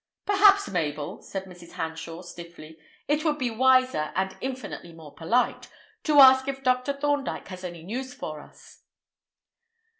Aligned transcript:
"Perhaps, 0.25 0.67
Mabel," 0.71 1.21
said 1.21 1.43
Mrs. 1.45 1.73
Hanshaw 1.73 2.23
stiffly, 2.23 2.79
"it 3.07 3.23
would 3.23 3.37
be 3.37 3.51
wiser, 3.51 4.11
and 4.15 4.35
infinitely 4.41 4.93
more 4.93 5.13
polite, 5.13 5.69
to 6.05 6.19
ask 6.19 6.47
if 6.47 6.63
Dr. 6.63 6.93
Thorndyke 6.93 7.49
has 7.49 7.63
any 7.63 7.83
news 7.83 8.11
for 8.11 8.39
us." 8.39 8.81